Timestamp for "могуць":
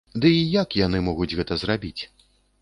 1.09-1.29